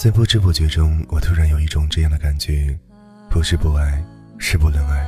[0.00, 2.74] 在不知不觉中，我突然有一种这样的感觉：
[3.28, 4.02] 不是不爱，
[4.38, 5.06] 是不能爱。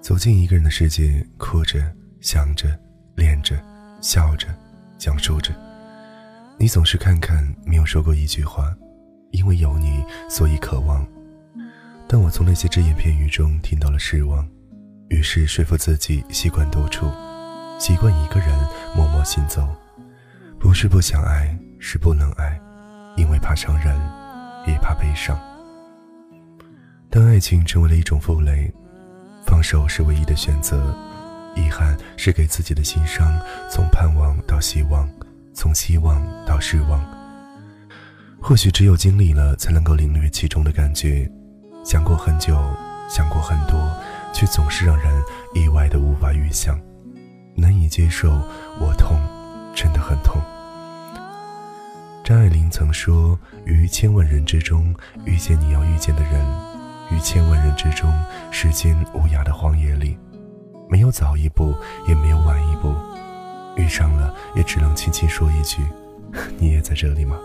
[0.00, 1.84] 走进一个人的世界，哭着、
[2.18, 2.66] 想着、
[3.14, 3.62] 恋着、
[4.00, 4.48] 笑着、
[4.96, 5.52] 讲述着，
[6.56, 8.74] 你总是看看，没有说过一句话。
[9.32, 11.06] 因为有你，所以渴望。
[12.08, 14.48] 但我从那些只言片语中听到了失望，
[15.10, 17.04] 于是说服自己习惯独处，
[17.78, 18.48] 习惯一个人
[18.96, 19.68] 默默行走。
[20.58, 22.58] 不是不想爱，是不能爱。
[23.16, 23.98] 因为怕伤人，
[24.66, 25.38] 也怕悲伤。
[27.08, 28.72] 当爱情成为了一种负累，
[29.44, 30.94] 放手是唯一的选择。
[31.56, 33.36] 遗憾是给自己的心伤，
[33.68, 35.08] 从盼望到希望，
[35.52, 37.04] 从希望到失望。
[38.40, 41.28] 或许只有经历了，才能够领略其中的感觉。
[41.84, 42.56] 想过很久，
[43.08, 43.92] 想过很多，
[44.32, 45.12] 却总是让人
[45.52, 46.80] 意外的无法预想，
[47.56, 48.30] 难以接受。
[48.78, 49.18] 我痛，
[49.74, 50.40] 真的很痛。
[52.30, 56.46] 张爱玲曾说：“于千万人之中遇见你要遇见的人，
[57.10, 58.08] 于千万人之中，
[58.52, 60.16] 时间无涯的荒野里，
[60.88, 61.74] 没有早一步，
[62.06, 62.94] 也没有晚一步，
[63.74, 65.82] 遇上了也只能轻轻说一句：
[66.56, 67.36] 你也在这里吗？”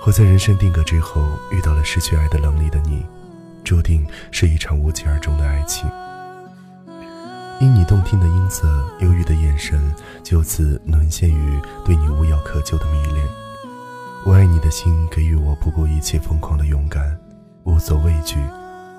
[0.00, 1.20] 活在人生定格之后，
[1.52, 3.04] 遇到了失去爱的能力的你，
[3.62, 5.86] 注定是一场无疾而终的爱情。
[7.60, 8.66] 因你动听的音色、
[9.00, 13.22] 忧郁的眼神，就此沦陷于对你无药可救的迷恋。
[14.26, 17.18] 我爱你的心，给予我不顾一切疯狂的勇敢，
[17.64, 18.36] 无所畏惧，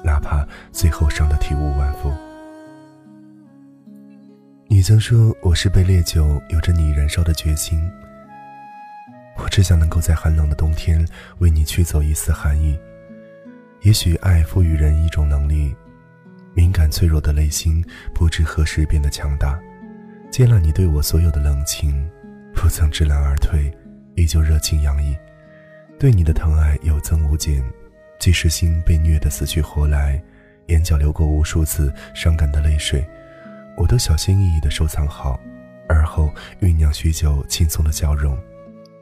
[0.04, 2.12] 哪怕最后伤得体无完肤。
[4.68, 7.80] 你曾说我是杯烈酒有着你燃烧的决心，
[9.38, 12.78] 我只想能够在寒冷的冬天为你驱走一丝寒意。
[13.84, 15.76] 也许爱赋予人一种能力，
[16.56, 19.60] 敏感脆弱的内心不知何时变得强大，
[20.32, 22.10] 接纳你对我所有的冷情，
[22.56, 23.72] 不曾知难而退。
[24.16, 25.16] 依旧热情洋溢，
[26.00, 27.64] 对你的疼爱有增无减。
[28.20, 30.22] 即使心被虐得死去活来，
[30.68, 33.04] 眼角流过无数次伤感的泪水，
[33.76, 35.40] 我都小心翼翼地收藏好，
[35.90, 38.38] 而后酝酿许久轻松的笑容，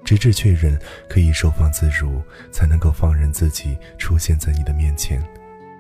[0.06, 5.22] 直至确认可以收放自如，才能够放任自己出现在你的面前，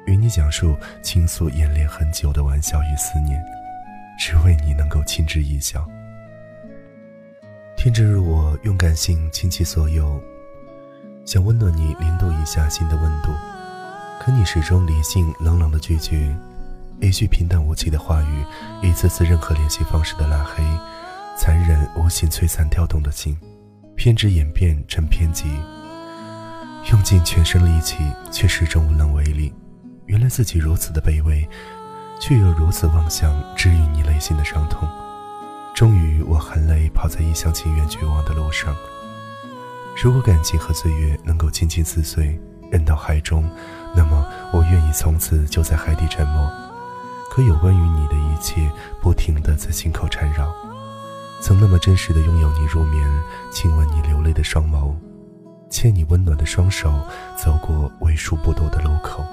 [0.05, 3.41] 与你讲述倾诉演练很久的玩笑与思念，
[4.19, 5.87] 只为你能够轻之一笑。
[7.79, 10.21] 天真如我，用感性倾其所有，
[11.23, 13.31] 想温暖你零度以下心的温度，
[14.19, 16.35] 可你始终理性冷冷的拒绝，
[16.99, 18.43] 一句平淡无奇的话语，
[18.85, 20.61] 一次次任何联系方式的拉黑，
[21.37, 23.37] 残忍无情摧残跳动的心，
[23.95, 25.45] 偏执演变成偏激，
[26.91, 27.95] 用尽全身力气
[28.29, 29.53] 却始终无能为力。
[30.07, 31.47] 原来自己如此的卑微，
[32.19, 34.85] 却又如此妄想治愈你内心的伤痛。
[35.79, 38.75] 终于，我含泪跑在一厢情愿、绝望的路上。
[39.95, 42.37] 如果感情和岁月能够轻轻撕碎，
[42.69, 43.49] 扔到海中，
[43.95, 46.51] 那么我愿意从此就在海底沉没。
[47.31, 48.69] 可有关于你的一切，
[49.01, 50.53] 不停地在心口缠绕。
[51.39, 53.09] 曾那么真实的拥有你入眠，
[53.49, 54.93] 亲吻你流泪的双眸，
[55.69, 56.91] 牵你温暖的双手，
[57.41, 59.23] 走过为数不多的路口，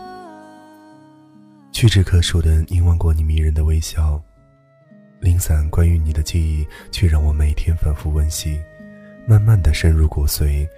[1.73, 4.23] 屈指可数的凝望过你迷人的微笑。
[5.21, 8.61] 零散关于你的记忆，却让我每天反复温习，
[9.27, 10.69] 慢慢的深入骨髓，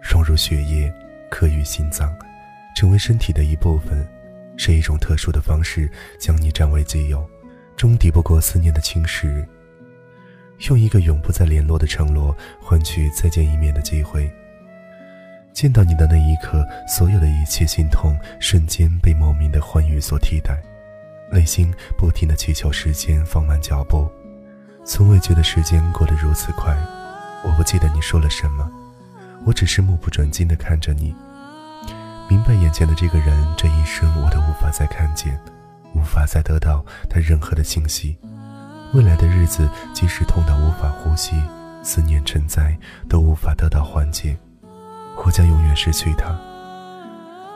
[0.00, 0.92] 融入血液，
[1.30, 2.14] 刻于心脏，
[2.76, 4.06] 成为身体的一部分，
[4.56, 7.28] 是一种特殊的方式将你占为己有，
[7.76, 9.44] 终抵不过思念的侵蚀。
[10.68, 14.30] 用一个永不再联络的承诺，换取再见一面的机会。
[15.52, 20.62] 见到你的那一刻，所有的一切心痛，瞬间被莫名的欢愉所替代。
[21.32, 24.10] 内心不停的祈求时间放慢脚步，
[24.84, 26.76] 从未觉得时间过得如此快。
[27.44, 28.68] 我不记得你说了什么，
[29.46, 31.14] 我只是目不转睛的看着你，
[32.28, 35.40] 明白眼前的这个人这一生我都无法再看见，
[35.94, 38.16] 无法再得到他任何的信息。
[38.92, 41.40] 未来的日子，即使痛到无法呼吸，
[41.82, 42.76] 思念成灾，
[43.08, 44.36] 都无法得到缓解。
[45.24, 46.36] 我将永远失去他。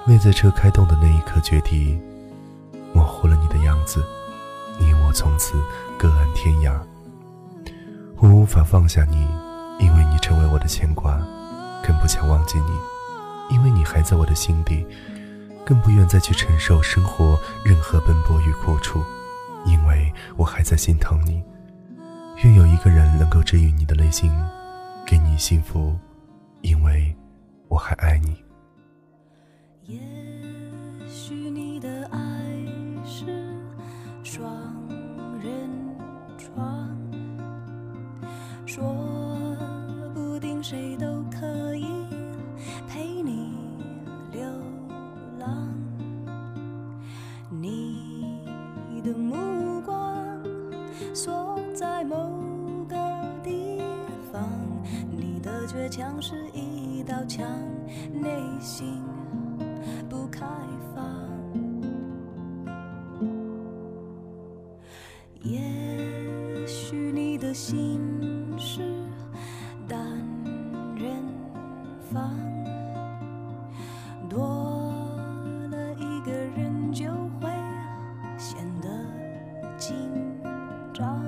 [0.07, 1.99] 内在车开动的那一刻，决堤。
[2.93, 3.44] 模糊了你
[3.85, 4.05] 子，
[4.79, 5.55] 你我从此
[5.99, 6.79] 各安天涯。
[8.17, 9.27] 我无法放下你，
[9.79, 11.19] 因为你成为我的牵挂；
[11.87, 14.85] 更不想忘记你，因为你还在我的心底；
[15.65, 19.03] 更不愿再去承受生活任何奔波与苦楚，
[19.67, 21.43] 因为我还在心疼你。
[22.43, 24.33] 愿有一个人能够治愈你的内心，
[25.07, 25.97] 给你幸福，
[26.63, 27.15] 因为
[27.69, 28.37] 我还爱你。
[29.87, 29.99] 也
[31.07, 32.34] 许你的爱。
[34.37, 34.53] 双
[35.41, 35.71] 人
[36.37, 36.89] 床
[38.67, 38.83] 说
[40.13, 41.87] 不定谁都可以
[42.89, 43.57] 陪你
[44.33, 44.43] 流
[45.39, 45.73] 浪
[47.49, 50.43] 你的目光
[51.15, 52.17] 锁在某
[52.89, 52.97] 个
[53.41, 53.81] 地
[54.33, 54.43] 方
[55.13, 57.47] 你的倔强是一道墙
[58.13, 58.31] 内
[58.61, 59.01] 心
[60.11, 60.45] 不开
[60.93, 61.24] 放。
[67.55, 68.01] 心
[68.59, 68.83] 事
[69.87, 69.97] 单
[70.97, 71.23] 人
[72.13, 72.37] 房
[74.29, 74.93] 多
[75.71, 77.05] 了一个人就
[77.41, 77.49] 会
[78.37, 78.89] 显得
[79.79, 79.97] 紧
[80.93, 81.25] 张。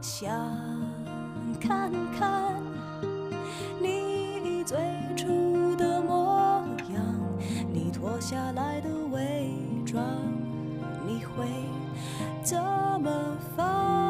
[0.00, 0.28] 想
[1.60, 2.60] 看看
[3.80, 4.76] 你最
[5.16, 7.00] 初的模样
[7.72, 9.54] 你脱下来的伪
[9.86, 10.04] 装
[11.06, 11.46] 你会
[12.42, 12.60] 怎
[13.00, 13.08] 么
[13.56, 14.07] 放？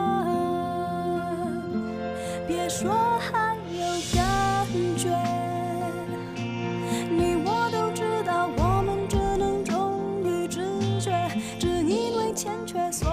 [12.39, 13.09] 欠缺所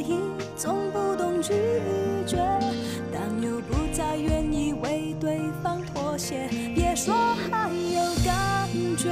[0.00, 0.18] 以
[0.56, 1.52] 总不懂拒
[2.26, 2.38] 绝
[3.12, 7.14] 但又不再愿意为对方妥协别说
[7.50, 8.66] 还有感
[8.96, 9.10] 觉。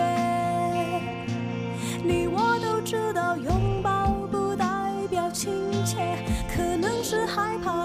[2.03, 4.67] 你我都知道拥抱不代
[5.11, 5.53] 表亲
[5.85, 6.17] 切
[6.57, 7.82] 可能是害怕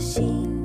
[0.00, 0.59] 心。